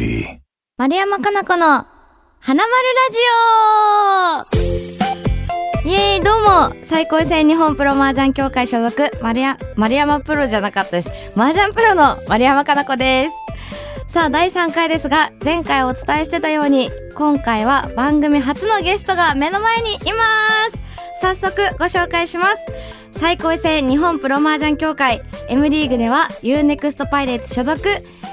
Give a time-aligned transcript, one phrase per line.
[0.00, 0.40] Melody.
[0.78, 1.84] 丸山かな子の
[2.40, 3.18] 花丸ラジ
[5.84, 5.88] オ。
[5.88, 6.74] イエーイどうも。
[6.86, 9.10] 最高戦日本プロ麻雀協会所属。
[9.20, 11.10] 丸や丸山プロじゃなかったです。
[11.36, 13.28] 麻雀プロの丸山かな子で
[14.08, 14.12] す。
[14.12, 20.78] さあ第3回ですが前回お伝えしてたように今回は番組初のゲストが目の前にいます。
[21.20, 22.56] 早速ご紹介します。
[23.14, 27.80] 最高戦日本プロ麻雀協会 M リーグでは UNEXT パイレーツ所属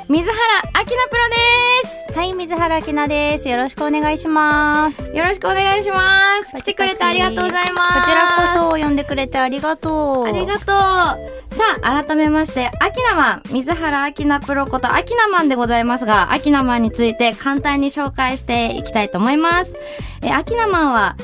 [0.10, 3.48] 水原明菜プロですはい、水原希奈です。
[3.48, 5.04] よろしくお願いします。
[5.04, 6.56] こよろしくお願いします。
[6.56, 8.10] 来てくれてありがとうございます。
[8.10, 10.26] ちらこそ呼んでくれてありがとう。
[10.26, 11.47] ありがとう。
[11.58, 19.76] さあ、改めまして、アキナマン、水原アキナプロことアキナマンでございますが、アキナマンについて簡単に紹介していきたいと思います。
[20.22, 21.16] え、アキナマンは、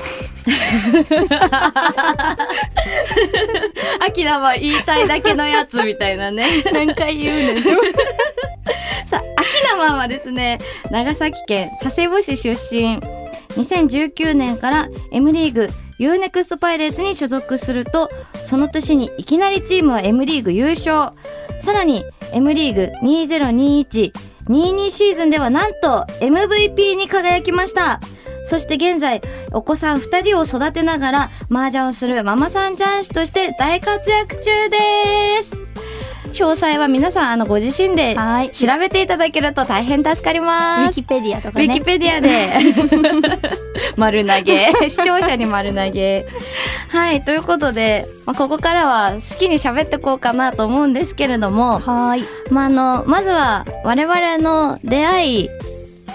[3.99, 6.63] アキナマン言いたいだけのやつみたいなね。
[6.73, 7.63] 何回言うねん。
[9.05, 10.57] さあ、アキナマンはですね、
[10.89, 13.22] 長崎県佐世保市出身。
[13.55, 18.09] 2019年から M リーグ UNEXT パイレーツに所属すると、
[18.45, 21.11] その年にいきなりチームは M リーグ優勝。
[21.61, 28.01] さらに M リーグ2021-22シーズンではなんと MVP に輝きました。
[28.45, 29.21] そして現在、
[29.53, 34.77] お子さん2人を育てながら麻雀をするママさん雀士として大活躍中で
[35.43, 35.62] す。
[36.33, 40.99] 詳細は皆さんあのご自身ではい調べていただけると大変助かりウます。
[40.99, 41.65] ィキペディアとかね。
[41.65, 42.49] ウィキペディアで
[43.97, 46.25] 丸投げ 視聴者に丸投げ
[46.89, 52.25] はいということで、まあ、ここからは好きに喋ってこうかなと思うんですけれども、はーい。
[52.49, 55.49] まあ、あのまずは我々の出会い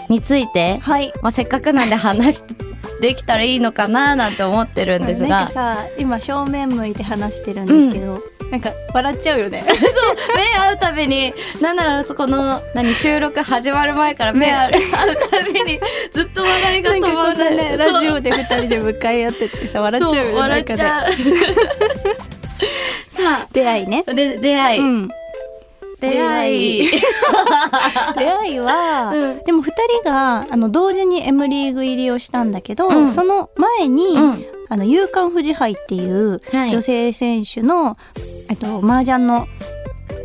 [0.08, 1.12] について、はい。
[1.22, 2.42] まあ、せっかくなんで話
[3.00, 9.62] できたらいいのかななんて思ってるんですなんがかさ、今正面向いて話してるんですけど、なんか笑っちゃうよね。
[10.34, 11.34] 目合うたびに。
[11.60, 15.80] なんならそこの何収録始まる前から目合う,、たびに
[16.12, 20.30] ずっと笑いが止まんないね、ラジオで二人で向かい合っててさ、笑っちゃうよね。
[20.30, 21.12] そう笑っちゃう。
[23.22, 24.04] さ出会いね。
[24.08, 24.14] あ。
[24.14, 25.08] で出会い、うん。
[26.00, 26.90] 出会い。
[28.16, 28.58] 出会い。
[28.60, 29.44] は、うん。
[29.44, 29.72] でも二
[30.02, 33.10] 人があの同時に M リーグ入りをしたんだけど、うん。
[33.10, 34.44] その前に、うん。
[34.70, 36.70] あの夕刊富士杯っていうはい。
[36.70, 37.96] 女性選手の、
[38.48, 39.46] えっと麻雀の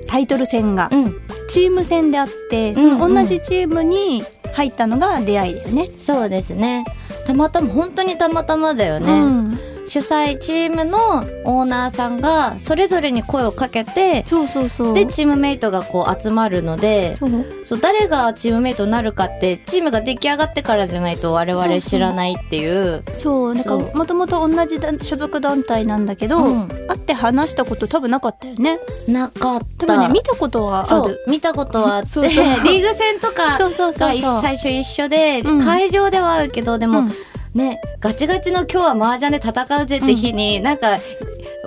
[0.07, 1.15] タイトル戦がうん。
[1.49, 3.13] チーム戦であって、そうんうん。
[3.13, 4.23] の同じチームに
[4.53, 5.89] 入ったのが出会いだよね。
[5.99, 6.85] そうですね。
[7.27, 10.97] たまたま本当にたまたまだよね、うん主催チームの
[11.45, 14.93] オーナーさんがそれぞれに声をかけてそうそうそう。
[14.93, 17.27] でチームメイトがこう集まるのでそ
[17.75, 28.79] う誰がチームメイトになるかってチームが出来上がってからじゃないと我々知らないっていうそうなんかそうもともと同じだ所属団体なんだけど、うん会って話したこと多分なかったよね。
[29.07, 31.23] なかった多分ね見たことはあそうる。
[31.27, 34.41] 見たことはあってそうそう リーグ戦とかそうそうそうがそう。
[34.41, 37.11] 最初一緒で、うん会場ではあるけどでも、うん
[37.53, 40.99] ねガチガチの今日は麻雀で戦うぜって日に、なんか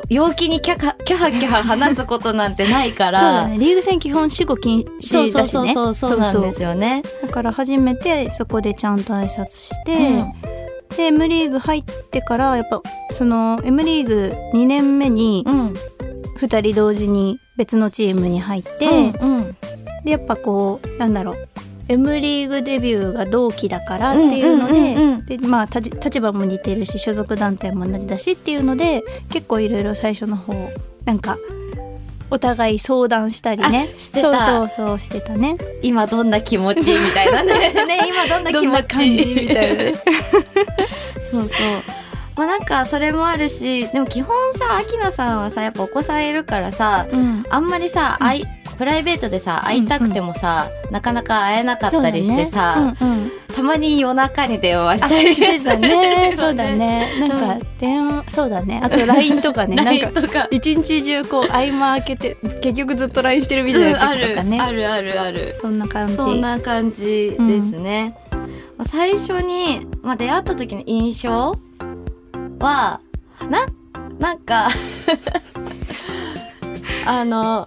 [0.08, 3.58] 陽気にキャカキャハキャハ話すことなんてないかそうらだね。
[3.58, 5.74] リーグ戦基本死後禁そうそう止だしね。
[5.74, 7.02] そうそうそうなんですよね。
[7.22, 10.32] だから初めてそこでちゃんと挨拶して、うん
[10.96, 12.80] で M リーグ入ってからやっぱ
[13.12, 15.74] その M リーグ2年目にうん
[16.40, 18.86] 2人同時に別のチームに入って、
[19.20, 19.56] うんうん
[20.04, 21.48] でやっぱこうなんだろう
[21.88, 25.10] M リーグデビューが同期だからっていうので,、うんうんうん。
[25.10, 30.54] うんでまあ立場も似てるし所属団体も同じだしっていうので結構いろいろ最初の方
[31.04, 31.36] なんか
[32.30, 33.88] お互い相談したりね。
[33.96, 34.46] あしてた。
[34.46, 35.56] そうそうそうしてたね。
[35.82, 37.72] 今どんな気持ちみたいなね。
[37.86, 39.44] ね今どんな気持ち。
[39.46, 39.94] みたいなね。
[41.30, 41.48] そうそう。
[42.36, 47.44] まあなんかそれもあるしでも基本さ秋菜さんはさやっぱお子さんいるからさうん。
[47.48, 48.44] あんまりさ、会い
[48.76, 52.96] プライベートでさ会いたくてもさ、なかなか会えなかったりしてさ、ね。
[53.00, 53.32] うんうん。
[53.54, 55.64] たまに夜中に電話しあたりして。
[55.64, 56.32] た ね。
[56.34, 57.08] そそううだね。
[57.18, 58.80] なんか電話そうだね。
[58.82, 59.76] あと LINE とかね。
[59.82, 64.86] なんか一日中こう合間開けて結局ずっと LINE してるみたいな時とかね、ある。
[64.86, 66.16] あるあるそんな感じ。
[66.16, 67.40] そんな感じです
[67.70, 68.14] ね、
[68.76, 71.54] まあ最初に、まあ、出会った時の印象
[72.60, 73.00] は
[73.50, 73.66] な
[74.18, 74.68] なんか
[77.06, 77.66] あの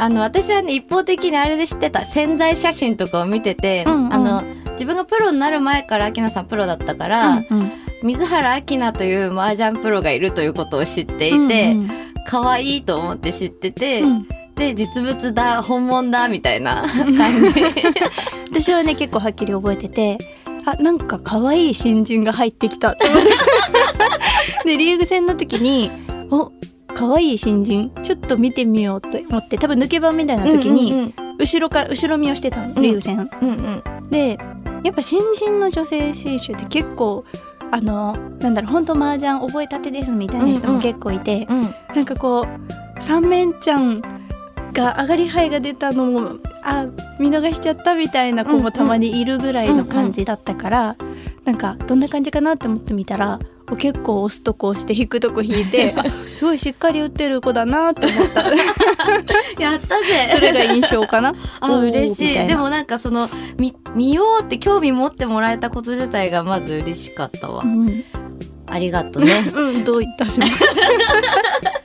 [0.00, 4.14] あの私はね一方的にあれで知ってた潜在写真とかを見てて、うんうん。
[4.14, 4.42] あの
[4.72, 7.70] 自分がプロになる前からアキナさんプロだったから、うんうん。
[8.02, 11.90] 水原アキナという麻雀プロがいるということを知っていて、うん
[12.26, 14.28] 可愛いと思って知ってて、うん。
[14.54, 16.86] で実物だ本物だみたいな
[17.18, 17.52] 感じ。
[18.50, 20.18] 私はね結構はっきり覚えてて
[20.64, 23.30] あなんか可愛い新人が入ってきたって思って。
[24.64, 25.90] でリーグ戦の時に
[26.30, 26.52] お
[26.94, 31.36] 可愛い新人ちょっと見てみようと思って多分抜け番みたいな時に、うんうんうん。
[31.38, 32.82] 後ろから後ろ見をしてたのうん。
[32.82, 34.10] リーグ戦、うんうん。
[34.10, 34.38] で
[34.82, 37.24] やっぱ新人の女性選手って結構
[37.70, 40.82] あのなんだろう本当麻雀覚えたてですみたいな人もうんうん。
[40.82, 41.62] 結構いて、うん。
[41.94, 42.46] なんかこ
[42.98, 44.00] う三面ちゃん
[44.72, 46.86] が上がり牌が出たのもあ
[47.18, 50.96] 見逃しちゃったみたいな子もたまにいるぐらいの感じだったから、
[51.44, 53.40] なんかどんな感じかなって思ってみたら
[53.76, 58.42] 結構押すとこ押して引くとこ引いて あすごいしっかり打ってる子だなって思った。
[59.60, 60.30] やったぜ。
[60.32, 61.34] それが印象かな。
[61.60, 62.46] あ嬉しい。
[62.46, 63.28] でもなんかその
[63.58, 67.62] 見見ようって興味持ってもらえたこと自体がまず嬉しかったわ。
[67.64, 68.04] うん、
[68.66, 69.44] ありがとうね。
[69.54, 71.79] うん、どういたしまして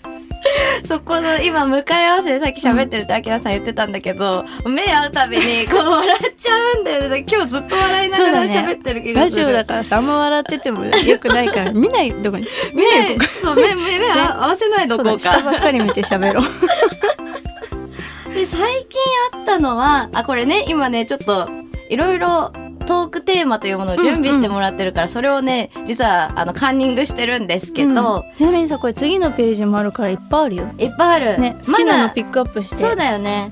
[0.88, 7.26] そこの今向かい合わせでさっき喋ってるってあきらさん言ってたんだけど目合うたびにこう笑っちゃうんだよね。
[7.30, 9.44] 今日ずっと笑いながら喋ってる気がする。
[9.44, 12.48] ラジオだからさあんま笑っててもよくないから 見ないどこに？
[12.74, 13.26] 見ない目こ。
[13.42, 14.16] そう目目目合
[14.48, 16.46] わせないどこうかだ下ばっかり見て喋ろう。
[18.34, 19.00] で最近
[19.34, 21.50] あったのはあこれね今ねちょっと
[21.90, 22.52] いろいろ
[22.86, 28.36] トークテーマというものを準備してもらってるから、それをね実はあのカンニングしてるんですけど、うん。
[28.36, 30.70] ちなみにさこれ次のページもあるからいっぱいあるよ。
[30.78, 33.50] いっぱいある、ね好きなのピックアップして、そうだよね。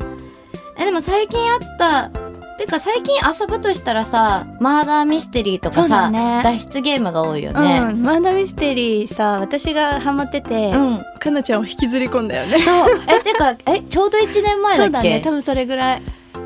[0.78, 2.12] えでも最近あった
[2.58, 6.42] てか最近遊ぶとしたらさマーダーミステリーとかさ、ね。
[6.44, 12.62] 脱出ゲームが多いようねん、マーダーミステリーさ私がハマってて、うん、かなちゃんを引きずり込んだよね。
[12.62, 13.02] そう。
[13.08, 14.88] えてかえちょうど1年前だっけ？
[14.88, 15.22] そうだね。
[15.24, 16.02] 多分それぐらい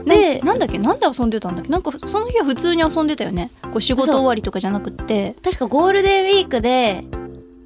[0.07, 0.77] でなんだっけ？
[0.77, 1.69] なんで遊んでたんだっけ？
[1.69, 3.51] なんかその日は普通に遊んでたよね。
[3.63, 5.35] こう仕事終わりとかじゃなくて。
[5.43, 7.03] 確かゴールデンウィークで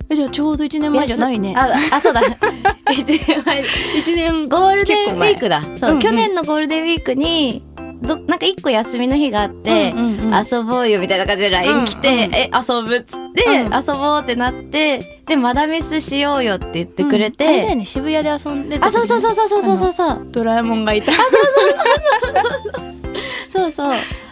[0.10, 1.54] えじゃあちょうど1年前じゃないね。
[1.56, 2.22] ああそうだ。
[2.92, 3.62] 1年前。
[3.62, 5.62] 1年ゴールデンウィークだ。
[5.80, 7.64] そう、うんうん、去年のゴールデンウィークに
[8.02, 20.28] どなんか一個休みの日があって、うんうんうん、遊ぼうよみたいな感じで LINE 来て、うんうん、え遊ぶっつって、うん、遊ぼうってなってでマダミスしようよって言ってくれて、うん、ね、渋谷で遊んでた、ね、あそうそうそうそうそうそうそう。
[20.32, 21.12] ドラえもんがいた。
[21.12, 21.78] あそうそうそう
[22.24, 22.31] そう。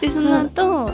[0.00, 0.90] でその後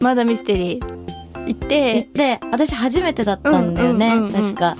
[0.00, 1.00] まだミステリー行っ
[1.46, 4.76] 行ってて私初めてだったんだよね、確か。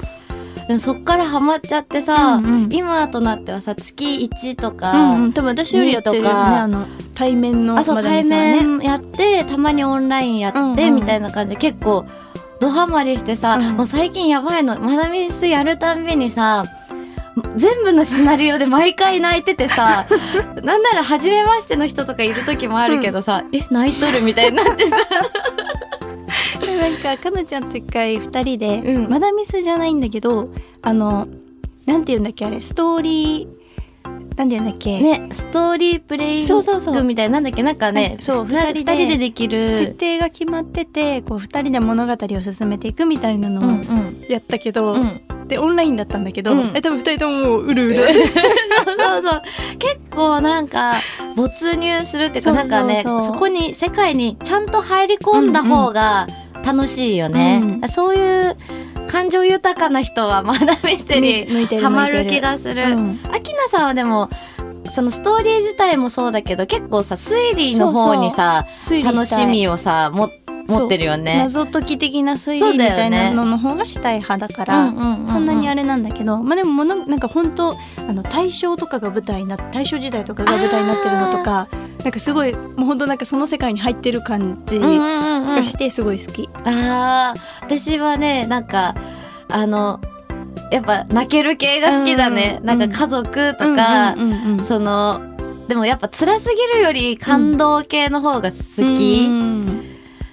[0.68, 2.72] でもそっからハマっちゃってさ、うんうん。
[2.72, 12.06] 今となってはさ月1とか、うんうん、多分私よりやってるよねあの対面のあそう対面やってたまにオンラインやって、みたいな感じで結構
[12.60, 13.76] ドハマりしてさ、うん。
[13.78, 14.78] もう最近やばいの。
[14.78, 16.64] マダミスやるたんびにさ
[17.56, 20.06] 全部のシナリオで毎回泣いててさ
[20.62, 24.96] なんなら初めましての人とかいる時もあるけどさ、え泣いとるみたいになってさ。
[26.80, 29.08] なんかかなちゃんと一回二人で、うん。
[29.10, 30.48] マダミスじゃないんだけど
[30.82, 31.28] あの
[31.86, 33.46] なんて言うんだっけあれストーリー
[34.36, 36.94] なんて言うんだっけ、ねストーリープレインそうそうそう。
[36.94, 37.62] グみたいななんだっけ？
[37.62, 39.54] なんかねはいそうふた二人でででき設
[39.86, 42.16] る定が決まっててこう二人で物語を
[42.52, 44.24] 進めていくみたいなのをうんうん。
[44.28, 46.70] やったけど、うんでオンラインだったんだけど、うん。
[46.74, 47.98] え多分二人とももううるうる。
[48.06, 49.42] そうそう
[49.78, 50.94] 結構なんか
[51.36, 56.26] 没入するっていうかなんかねそこに世界にちゃんと入り込んだ方が
[56.64, 57.88] 楽しいよね、うん。
[57.88, 58.56] そういう
[59.10, 63.20] 感情豊かな人はまだミステリーハマる気がする、うん。
[63.32, 64.30] アキナさんはでも
[64.92, 68.66] そのストーリー自体もそうだけど結構さ推理の方にさ
[69.02, 70.30] 楽しみをさも
[70.70, 71.38] 持ってるよね。
[71.38, 81.68] 謎解き的な推理みたいなのの方がしたい派だから、うんうんうんうんそんなにあれなんだけど、まあでもものなんか本当あの大正とかが舞台にな大正時代とかが舞台になってるのとか
[82.02, 85.54] なんかすごいもう本当なんかその世界に入ってる感じうんうんうんうん。
[85.56, 86.48] がしてすごい好き。
[86.64, 88.94] ああ私はねなんか
[89.48, 90.00] あの
[90.72, 95.20] やっぱ泣ける系が好きだね、うんなんか家族とか、うんうんうんその
[95.68, 99.69] でもやっぱ辛すぎるより感動系の方が好き、うん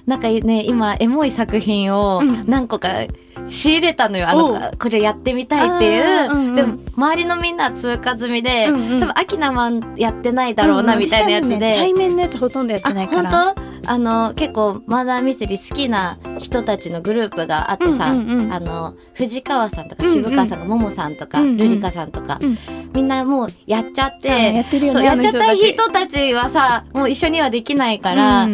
[0.07, 2.45] なんかね今エモい作品をうん。
[2.47, 3.05] 何個か
[3.49, 8.91] 仕入れたのよ、あのこれやってみたいっていう、うんうんでも周りのみんなは通過済みで、うん。
[8.93, 13.29] うん多分アキナマンやってないだろうなみたいなやつで、私多分ね対面のやつほとんどやってあないから。
[13.29, 13.67] 本当？
[13.89, 22.57] あの結構マーダーミステリー好きな人たちのグループがあってさ、うんうんうんあの藤川さんとかうんうん渋川さんとかももさんとか、うんうんルリカさんとか、うん。
[22.93, 24.99] みんなもうやっちゃっうんて、やってるよね。
[24.99, 28.47] そうやっちゃった人人たちはさもう一緒にはできないか、から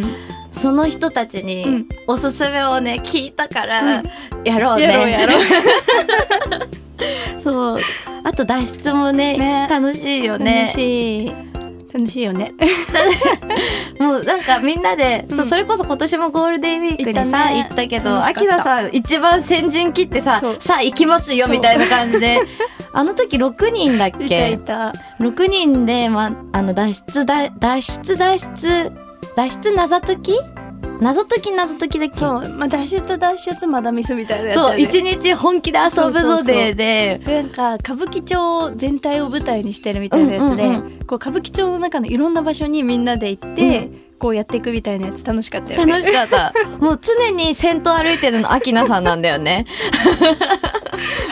[0.54, 4.04] その人たちうにんおすすめをね聞いたから、うん
[4.46, 4.84] やろうね。
[4.84, 5.44] やろうやろう。
[7.44, 7.80] そう
[8.24, 10.74] あと脱出もねね楽しいよね楽。
[10.74, 11.32] しい。
[11.94, 12.52] 楽しいよね。
[14.00, 22.40] もうなんかみんなで、うんそうそれこそ今年もゴールデンウィークにさ行ったね行ったけど楽しかったアキナさん一番先陣切ってささあ行きますよみたいな感じで
[22.96, 24.94] あの時6人だっいたいけた。
[25.20, 28.92] 6人で、ま、あの脱出だ脱出脱出
[29.36, 30.34] 脱出謎解き？
[31.02, 32.18] 謎解き謎解きだっけ？
[32.20, 37.42] そう、まあ、脱出脱出まだミスみたいなやつだそう一日本気で遊ぶぞででで。
[37.42, 43.90] なんか歌舞伎町全体を舞台にしてるみたいなやつで、うんうんこう歌舞伎町の中のいろんな場所にみんなで行って、
[44.24, 45.92] こうやっていくみたいなやつ楽しかったよね。
[45.92, 46.54] 楽しかった。
[46.80, 49.66] もう常に先頭歩いてるのアキナさんなんだよね。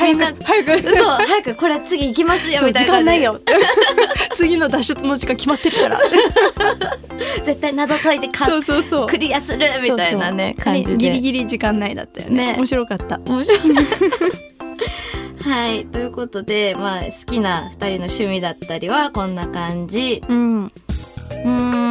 [0.03, 0.81] みんな早く。
[0.81, 2.91] そう早くこれ次行きますよみたいな。
[2.91, 3.39] 感じで時間ないよ。
[4.35, 5.99] 次の脱出の時間決まってるから。
[7.45, 9.07] 絶対謎解いてかそうそうそう。
[9.07, 10.97] クリアするみたいなね感じで。
[10.97, 12.47] ギリギリ時間内だったよね。
[12.47, 12.55] ね。
[12.57, 13.19] 面白かった。
[13.19, 13.59] 面白い。
[15.49, 20.21] はいということでまあ好きな二人の趣味だったりはこんな感じ。
[20.27, 20.65] うん。
[20.65, 21.90] うーん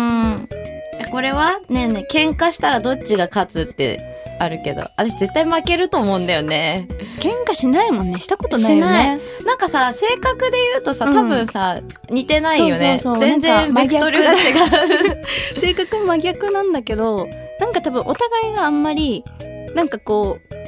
[1.11, 4.01] これはねえねえ喧嘩したらどっちが勝つって
[4.41, 6.89] あるけど私絶対負けると思うんだよね。
[7.19, 8.19] 喧嘩しないもんね。
[8.21, 9.21] したことないよね。
[9.45, 11.15] なんかさ性格で言うとさうん。
[11.15, 12.99] 多分さ、似てないよね。
[12.99, 13.29] そうそうそう。
[13.29, 19.25] 全然ベクトルが違う 性格真逆なんだけどなんか多分お互いがあんまり
[19.75, 20.60] なんかこう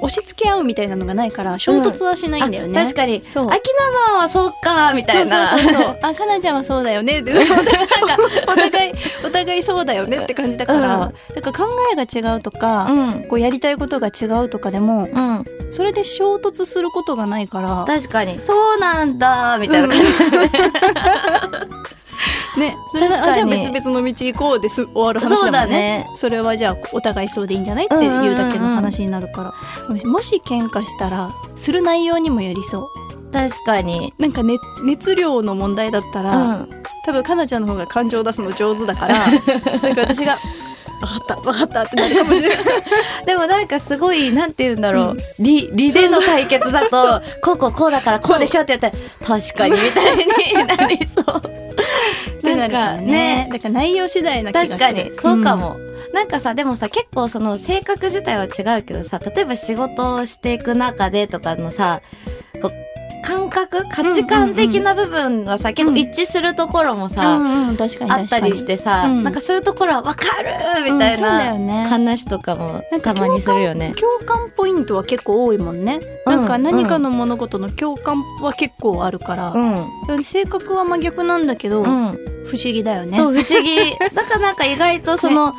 [0.00, 3.24] 押し付け合うみたいなのがないから衝突はしないんだよね、あ確かに。
[3.28, 3.48] そう。
[3.50, 5.48] 秋生はそうかみたいな。
[5.48, 5.98] そうそうそう。
[6.02, 7.20] あかなちゃんはそうだよね。
[7.20, 7.32] って
[8.46, 8.92] お互い
[9.24, 11.34] お互いそうだよねって感じだから、うん。
[11.34, 13.24] だから考えが違うとか、うん。
[13.24, 15.44] こうやりたいことが違うとかでもうん。
[15.70, 17.84] それで衝突することがないから。
[17.86, 18.40] 確かに。
[18.40, 20.04] そうなんだみたいな感じ、
[22.58, 26.06] ねそれじゃあ別々の道行こうです終わる話だだもんね。
[26.08, 26.10] ね。
[26.16, 29.54] それはじゃあお互いそうでいいんじゃないっていうだけの話になるか
[29.88, 33.32] ら、もしもし喧嘩したらする内容にもよりそう。
[33.32, 34.12] 確かに。
[34.18, 36.68] なんか、ね、熱量の問題だったうら、ん。
[37.06, 39.26] 多分かなちゃんの方が感情を出すの上手だから
[39.82, 40.38] なんか私が
[41.00, 41.36] 「分かった。
[41.36, 42.58] 分かった」ってなるかもしれない。
[43.26, 45.16] でもなんかすごいなんて言うんだろう、うん。
[45.38, 50.26] 理理での解決だとこうこうこうだからこうでしょって言ったら確かにみたいに
[50.66, 51.42] なりそう。
[52.56, 53.46] なるからね。
[53.46, 53.48] ね。
[53.52, 54.78] だから内容次第な気がする。
[54.78, 55.76] 確かにそうかも、
[56.12, 56.28] なん。
[56.28, 62.02] かさでもさ結構その性格自体は違うけどさ例えば仕事をしていく中でとかのさ
[63.30, 69.22] 感覚価値観的な部分がさ、結構一致するところもうんさ、うんうん確かにあったりしてさ、うん。
[69.22, 71.86] なんかそういうところは分かるみたいなね。
[71.86, 73.94] 話とかもたまにするよね。
[73.94, 76.36] 共感ポイントは結構多いもんね、うん。
[76.36, 79.52] なんか何かの物事の共感は結構あるから。
[79.52, 81.86] う、ん、性格は真逆なんだけど、うん、
[82.46, 83.16] 不思議だよね。
[83.16, 83.76] そう不思議。
[84.12, 85.54] だからなんか意外とその、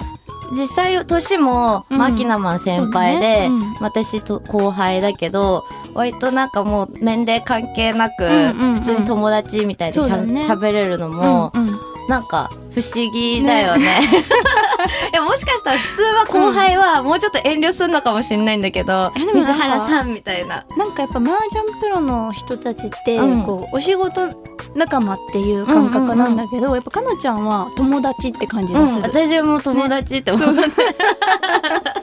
[0.51, 1.97] 実際年も、うん。
[1.97, 8.75] まあ、アキナマン先輩で、そうだね私と後輩だけど割となんかもう年齢関係なく、うんうんうん。
[8.75, 10.41] 普通に友達みたいでしゃそうだね。
[10.41, 11.79] 喋れるのも、うんうん。
[12.07, 14.01] なんか不思議だよね。
[15.11, 20.63] いやもしかしたら普通は後輩はもうちょっと遠慮するのかもしれないんだけど、えでもなんか水原さんみたいな。
[20.77, 24.29] なんかやっぱ麻雀プロの人たちって、うんこうお仕事
[24.75, 30.55] 仲間っていう感覚なんだけど、やっぱかなちゃんは友達って感じうんがする、、私も友達って思う。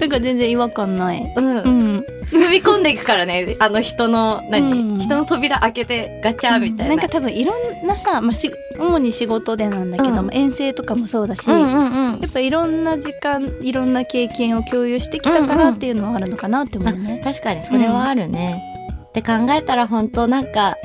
[0.00, 1.56] だから全然違和感ない、うん。
[1.58, 3.56] うん、踏み込んでいくからね。
[3.58, 4.98] あの人の何、うん。
[4.98, 6.96] 人の扉開けてガチャみたいな。
[6.96, 10.34] なんか多分いろんなさ、まあ、し主に仕事でなんだけども、うん。
[10.34, 12.20] 遠征とかもそうだし、うんうんうん。
[12.20, 17.20] やっぱいろんな時間いろんな経験を共有してきたからっていうのはあるのかなって思うね。
[17.22, 18.62] 確かにそれはあるね。
[19.10, 20.76] って考えたら本当なんか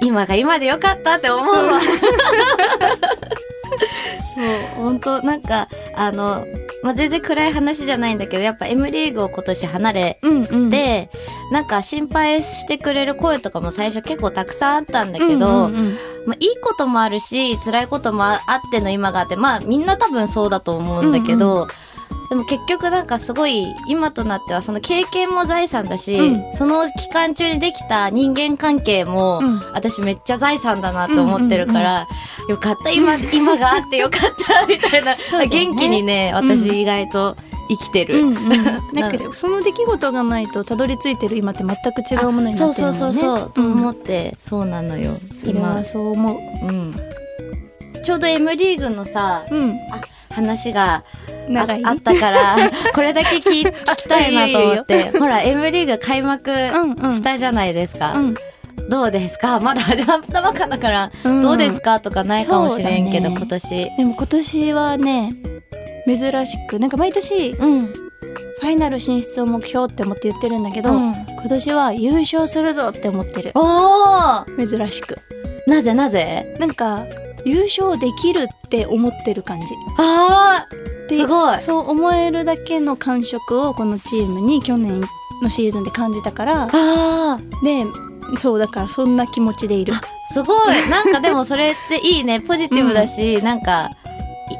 [0.00, 1.80] 今が今でよかったって思うわ。
[1.80, 1.90] そう。
[4.82, 6.46] 本当なんかあの、
[6.84, 11.08] まあ、全然暗い話じゃないんだけどやっぱ M リーグを今年離れうんうん、て、
[11.50, 15.96] なんか心配してくれる声とかも最初結構たくさんあったんだけど、うんうんうん。
[16.26, 21.68] まあ、いいこともあるし辛いこともあっての今があってまあみんな多分そうだと思うんだけど、
[22.34, 26.52] でも結局なんかすごい今となってはその経験も財産だし、うん。
[26.52, 29.58] その期間中にできた人間関係も、うん。
[29.72, 32.08] 私めっちゃ財産だなと思ってるから、
[32.48, 35.46] よかった今 今があってよかったみたいな、だね。
[35.46, 36.50] 元気にねうん。
[36.50, 37.36] 私意外と
[37.68, 38.20] 生きてる。
[38.20, 42.98] うんうん、だけどその出来事がないとたどり着いてる今って全く違うものになってるもんね。
[42.98, 43.72] そうそうそうそう、とん。
[43.74, 45.12] 思ってそうなのよ
[45.44, 45.84] 今。
[45.84, 46.72] そう思う。
[46.72, 46.96] ん、
[48.04, 49.54] ちょうど M リーグのさう。
[49.54, 49.78] うん。
[50.34, 51.04] 話が
[51.84, 52.56] あったから
[52.94, 55.10] これだけ聞い聞きたいなと思って。
[55.18, 57.16] ほら M リーグ開幕うんうん。
[57.16, 58.34] したじゃないですか、うん。
[58.88, 59.60] どうですか？
[59.60, 61.42] まだ始まったばっかだから、うん。
[61.42, 62.00] どうですか？
[62.00, 63.36] とかないかもしれんけど、ね。
[63.36, 63.68] 今年。
[63.96, 65.34] でも今年はね
[66.06, 67.94] 珍しくなんか毎年フうん。
[68.62, 71.12] ァイナル進出を目標って思って言ってるんだけど、うん。
[71.12, 73.52] 今年は優勝するぞって思ってる。
[73.54, 74.78] おー。
[74.78, 75.18] 珍しく。
[75.66, 76.56] なぜなぜ？
[76.58, 77.04] なんか
[77.44, 79.66] 優勝できるって思ってる感じ。
[79.98, 81.62] あーですごい。
[81.62, 85.02] そう思えるだけの感触をこのチームに去年
[85.42, 87.84] のシーズンで感じたからあで
[88.38, 89.92] そうだからそんな気持ちでいる。
[89.92, 89.96] ー
[90.32, 90.88] すごい。
[90.88, 92.40] なんかでもそれっていいね。
[92.40, 93.90] ポジティブだし、なんか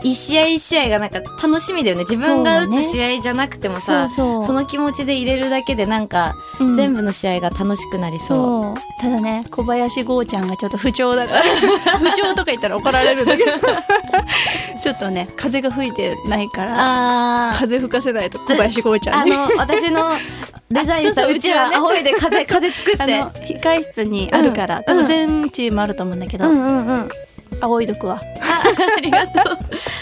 [0.02, 2.04] 一試合一試合がなんか楽しみだよね。
[2.08, 9.00] 自分が打つ試合じゃなくてもさ、そうそうその気持ちで入れるだけでなんか、うん全部の試合が楽しくなりそう。
[9.00, 11.42] ただね小林剛ちゃんがちょっと不調だから
[11.98, 13.50] 不調とか言ったら怒られるんだけど
[14.80, 17.54] ちょっとね風が吹いてないから。
[17.58, 20.12] 風吹かせないと小林剛ちゃんにあの、私の
[20.70, 23.02] デザインしたそうちはうちはね仰いで風、 風作って。
[23.02, 27.08] あの控室にあるから、うん多分全チームあると思うんだけど、うんうんうん。
[27.66, 28.62] 仰いどくわあ
[28.96, 29.40] ありがと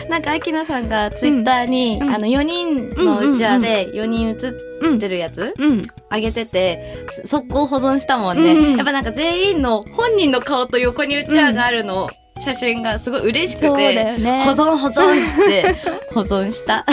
[0.07, 0.11] う。
[0.11, 4.49] なんか、アキナさんがツイッターに、うんあの、4人のうちわで4人写
[4.97, 8.53] ってるやつ、うんあげてて、そ速攻保存したもんね。
[8.53, 15.77] うんやっぱなんか全員の本人の顔と横にうちわがあるの、写真がすごい嬉しくて、ね保存保存って
[16.13, 16.85] 保存した。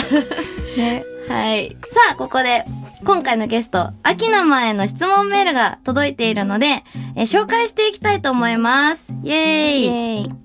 [0.76, 1.76] ねはい。
[1.90, 2.64] さあ、ここで、
[3.04, 6.84] 今回のゲスト、秋名前の質問メールが届いているので、
[7.16, 9.12] えー紹介していきたいと思います。
[9.24, 10.39] イエーイイエーイ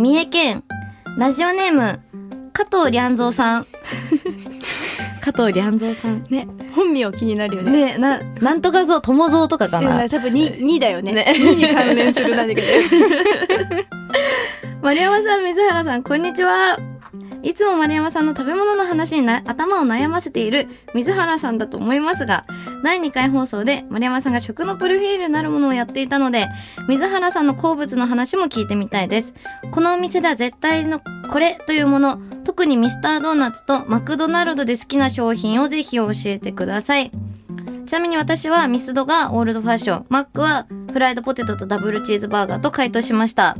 [0.00, 0.64] 三重県、
[1.18, 2.00] ラジオネーム、
[2.54, 3.66] 加藤良三さん。
[5.20, 6.24] 加藤良三さん。
[6.30, 10.08] ね本名気になるよねねな、なんとかぞ、友蔵とかかな。
[10.08, 12.80] 多分 2, 2だよねね2に関連する何かで
[14.80, 16.78] 丸山さん、水原さん、こんにちは。
[17.42, 22.44] いつも丸山さんの食べ物の話にな頭を悩ませている水原さんだと思いますが、
[22.82, 26.46] 第2回放送で丸山さんが食のプロフィールなるものをやっていたので、
[26.88, 29.34] 水原さんの好物の話も聞いてみたいです。
[29.70, 37.10] このお店では絶対のこれというもの、特にミスタードーナツとマクドナルドで好きな商品をぜひ教えてください。
[37.86, 43.56] ちなみに私はミスドがオールドファッション、マックはフライドポテトとダブルチーズバーガーと回答しました。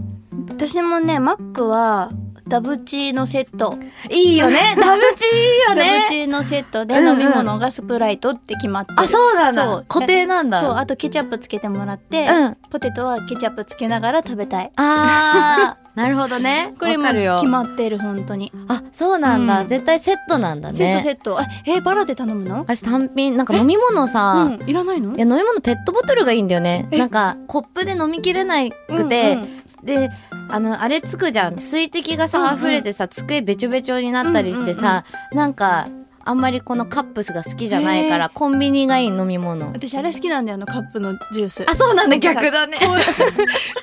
[0.48, 2.10] 私もねマックは
[2.50, 3.78] ダブチーのセット。
[4.10, 4.74] いいよね。
[4.76, 6.06] ダブチいいよダブね。
[6.08, 9.00] チーのセットで飲み物がスプライトって決まってる。
[9.00, 9.84] あ、そうなんだ。
[9.86, 10.60] 固定なんだ。
[10.60, 10.70] そう。
[10.72, 12.56] あとケチャップつけてもらって、うん。
[12.70, 14.72] ポテトはケチャップつけながら食べたい。
[14.74, 16.74] あー、 なるほどね。
[16.80, 19.60] これも決まってる本当に、あ、そうなんだ。
[19.60, 19.68] うん。
[19.68, 20.76] 絶対セットなんだね。
[20.76, 21.40] セットセット。
[21.40, 22.58] あえバラで頼むの？
[22.58, 25.14] 私単品、なんか飲み物さ、うんいらないの？
[25.14, 26.88] いや飲み物ペットボトルがいいんだよね。
[26.90, 26.98] え？
[26.98, 28.56] なんかコップで飲みきれな
[28.88, 29.60] くて、うんうん。
[29.84, 30.10] で、
[30.52, 31.58] あの、あれつくじゃん。
[31.58, 35.86] 水滴がさ、溢れてさ、机べちょべちょになったりしてさ、なんか、
[36.22, 39.68] あんまりこのカップスが好きじゃないから、コンビニがいい飲み物。
[39.72, 42.78] 私あれ好きなんだよあのカップのジュースあ、そうなんだ、逆だね。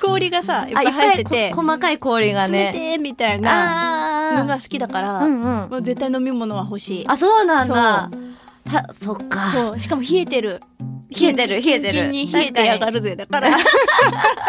[0.00, 2.72] 氷がさ いっぱあ、い入っててこ細かい氷が冷ね。
[2.72, 5.24] てーみたいなのあが好きだから、あ。
[5.24, 5.70] うんうん。
[5.70, 8.08] もう絶対飲み物は欲しいあ、そうなんだ。
[8.70, 9.48] た、そっか。
[9.48, 10.60] そうしかも冷えてる
[11.10, 13.50] 冷えてる冷えてるキンキンに冷えてやがるぜだからあ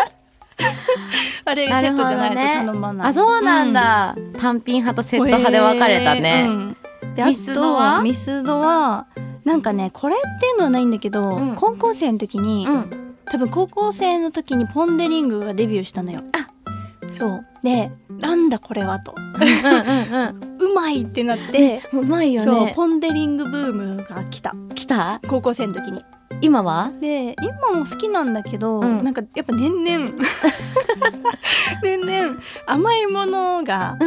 [1.65, 3.07] れセットじゃないと頼まない。
[3.09, 4.15] あ、そうなん、だ。
[4.39, 6.45] 単品派とセット派で分かれたね。
[6.45, 6.49] へー。
[6.49, 6.77] うん。
[7.15, 8.01] でミスドは？
[8.01, 9.07] ミスドは
[9.43, 11.55] なんかねこれっていうのはないんだけど、うん。
[11.55, 13.15] 高校生の時に、うん。
[13.25, 16.21] 多分高校生の時にポン・デ・リングがデビューしたのよ。
[16.33, 16.47] あ。
[17.11, 17.45] そう。
[17.63, 19.13] でなんだこれはと。
[19.15, 21.81] うんうんう まいってなって。
[21.91, 21.99] うん。
[22.01, 22.73] うまいよそうね。
[22.75, 24.55] ポン・デ・リングブームが来た。
[24.75, 25.19] 来た？
[25.27, 26.03] 高校生の時に
[26.41, 26.91] 今は？
[27.01, 30.11] で今も好きなんだけど、うんなんかやっぱ年々
[31.83, 33.97] 年々甘いものが。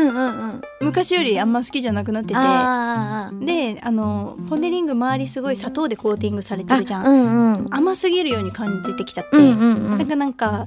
[0.81, 6.79] 昔よりあんま好きじゃなくなっててあであのポン・デ・リング周りすごい砂糖でコーティングされてあ。
[6.79, 7.67] るじゃん、うんうん。
[7.71, 9.99] 甘すぎるように感じてきちゃって、うんうんうん。
[9.99, 10.67] なんかなんか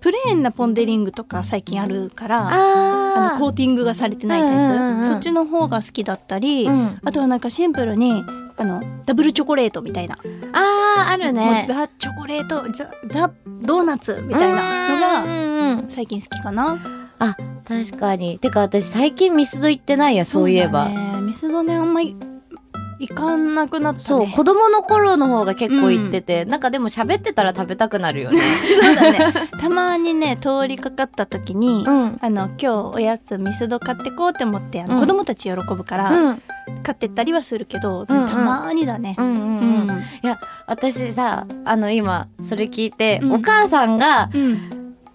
[0.00, 6.98] プレーンなポン・デ・リングとか最近あるからああのコーティングがされてないタイプ、うんうんうんそっちの方が好きだったり、うん。
[7.04, 8.24] あとはなんかシンプルに
[8.56, 10.18] あのダブルチョコレートみたいな、
[10.52, 11.64] あー、あるね。
[11.68, 13.30] ザ・チョコレートザ・ザ
[13.62, 15.88] ドーナツみたいなのうが。
[15.88, 16.78] 最近好きかな
[17.18, 17.36] あ、
[17.66, 18.38] 確かに。
[18.38, 20.84] てか私最近ミスド行ってないや、そういえば。
[20.84, 22.16] だねミスドねあんまり
[22.98, 28.40] 行かなくなったそう、ね子供の頃の方が結構行ってて、なんかでも喋ってたら食べたくなるよね。
[28.82, 32.18] そうだねたまにね通りかかった時に、うん。
[32.20, 36.42] あの今日おやつミスド買ってこうって思ってあの、うん子供たち喜ぶから、うん。
[36.82, 39.22] 買ってったりはするけど、うんうんたまにだねう。
[39.22, 39.86] んうんううん。
[39.86, 39.90] ん
[40.22, 44.73] いや、私さ、あの今、それ聞いて、うんお母さんがうん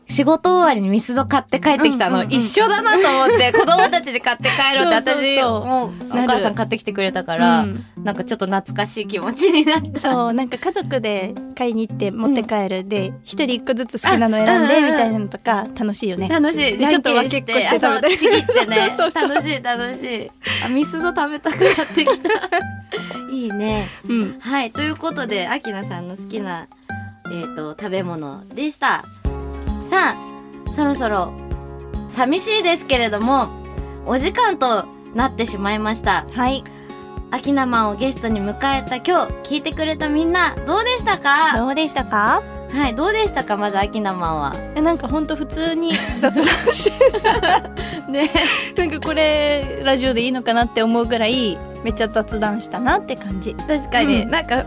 [0.09, 9.99] 仕事終わりにミスド買って帰ってきたの、一緒だなと思って、 子供たちで買って帰ろうって、私、もう、お母さん買ってきてくれたから、うんなんかちょっと懐かしい気持ちになった。
[9.99, 16.29] そうなんか家族で買いに行って持って帰るで一人一個ずつ好きなの選んでみたいなのとか楽しいよね。
[16.29, 16.77] 楽しい。
[16.77, 18.77] でちょっと分けっこして食べてあそうちぎってね。
[19.13, 20.31] 楽しい、楽しい。
[20.65, 22.29] あ、ミスド食べたくなってきた。
[23.31, 23.87] いいね。
[24.07, 24.71] うんはい。
[24.71, 26.67] ということで、アキナさんの好きな、
[27.31, 29.03] えっ、と、食べ物でした。
[29.89, 31.33] さあ、そろそろ、
[32.07, 33.49] 寂しいですけれども、
[34.05, 36.25] お時間となってしまいました。
[36.33, 36.63] はい。
[37.31, 41.55] アキナマンをゲストに迎えた今日、聞いてくれたみんな、どうでしたか？
[41.57, 42.41] どうでしたか？
[42.71, 43.57] はいどうでしたか？
[43.57, 44.55] まずアキナマンは。
[44.75, 46.91] えなんかほんと普通に 雑談して。
[48.11, 48.29] ね。
[48.77, 53.53] なんかこれラジオでいいのかなって思うぐらいめっちゃ雑談したなって感じ。
[53.55, 54.29] 確かに、うん。
[54.29, 54.65] なんか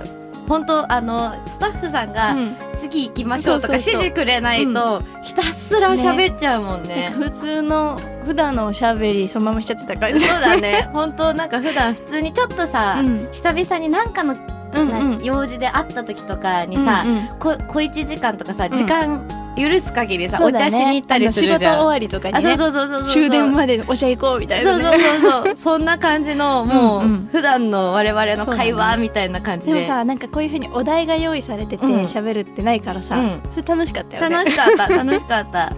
[0.52, 2.56] 本当あのスタッフさんが、うん。
[2.78, 7.08] 次行きましょうとか指示くれないと、ひたすら喋っちゃうもんね。
[7.10, 10.26] なんか普通の普段のおしゃべりそのまましちゃってた感じ。
[10.26, 10.90] そうだね。
[10.92, 13.28] 本当なんか普段普通にちょっとさ、うん。
[13.32, 14.34] 久々になんかの、
[14.74, 15.18] うんなうん。
[15.22, 17.28] 用事で会った時とかにさ、うんうん。
[17.38, 18.72] こ小一時間とかさん。
[18.72, 19.22] 時間
[19.56, 20.58] 許す限りさ、ね。
[20.58, 21.60] 茶しに行ったりするじゃん。
[21.60, 23.06] 仕事終わりとかあそうにねそうそうそうそう。
[23.12, 24.84] 終電までお茶行こうみたいなね。
[24.84, 25.56] そうそうそうそう。
[25.74, 27.28] そんな感じのもう、うんうん。
[27.30, 29.74] 普段の我々の会話ねみたいな感じで。
[29.74, 32.04] でもさなんかこういうふうにお題が用意されててうん。
[32.04, 33.40] 喋るってないからさ、うん。
[33.50, 34.36] それ楽しかったよね。
[34.36, 35.72] 楽しかった 楽しかった。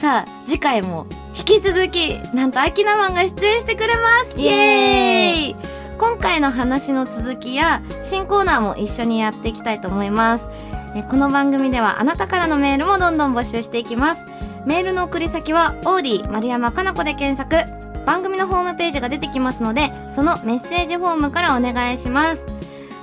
[0.00, 1.06] さあ次回も
[1.36, 4.34] 引き続きなんとアキナマンが出演してくれます。
[4.36, 5.56] イエーイ。
[6.02, 10.50] 今回の話の続きや新コーナーも一緒にやっていきたいと思います
[10.94, 14.24] えこの番組ではあなたからのメールもどんどん募集していきます。
[14.66, 17.70] メールの送り先はオーディ丸山かな子で検索。
[18.04, 22.44] 番組のホームページが出てきますのでそのメッセージフォームからお願いします。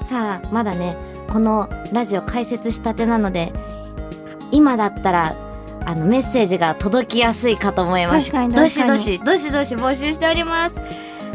[0.04, 0.98] さあまだね
[1.30, 3.54] このラジオ開設したてなので
[4.52, 5.36] 今だったら
[5.86, 8.32] あのメッセージが届きやすいかと思います。
[8.32, 10.76] どしどしどしどし募集しております。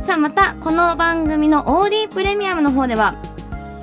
[0.03, 3.17] さあまたこの番組の OD プレミアムの方では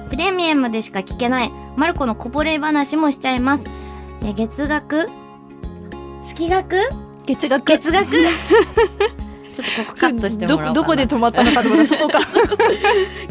[0.10, 3.64] プレミアムでしか聞けないマルコのこぼれ話もしちゃいます。
[4.24, 5.08] え月額？
[6.28, 6.78] 月額？
[7.26, 7.66] 月額？
[7.66, 8.12] 月額？
[9.54, 12.20] ちょっとここカットしてどどこで止まったのかと思ったそ こか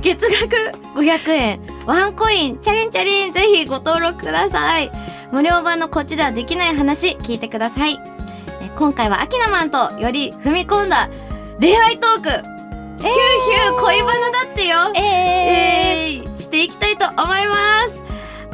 [0.03, 1.61] 月額500円。
[1.87, 2.59] ワンコイン。
[2.61, 3.33] チャリンチャリン。
[3.33, 4.90] ぜひご登録ください。
[5.33, 7.98] 無料版のこっちではできない話聞いてください。
[8.62, 11.09] え今回はアキナマンとより踏み込んだ
[11.59, 14.76] 恋愛トーク、ヒューヒュー恋バナだってよ。
[14.94, 15.00] え
[16.16, 18.03] えーしていきたいと思います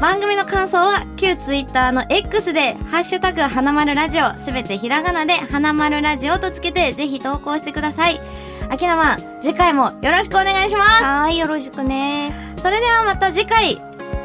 [0.00, 8.20] 番組の感想は旧ツイッターの X で「ハッシュタグ花丸ラジオ」すべてひらがなで「花丸ラジオ」とつけてぜひ投稿してください。
[8.68, 11.04] アキナマン次回もよろしくお願いします。
[11.04, 12.32] はーいよろしくね。
[12.60, 13.80] それではまた次回。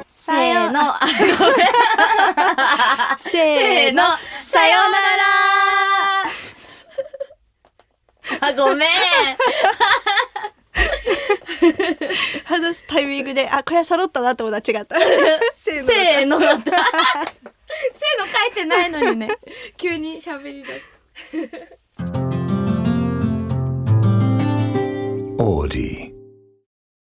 [0.07, 0.93] せーの。
[3.19, 4.03] せーの。
[4.43, 5.23] さようなら。
[8.49, 8.89] あごめん
[12.45, 14.95] 話すタイミングであこれは揃ったなって思ったら違った。
[15.57, 16.71] せーのだった。
[16.71, 17.31] せーのだった。
[17.41, 19.29] せーの書いてないのにね。
[19.77, 20.85] 急に喋り出す。
[25.37, 26.20] Audi.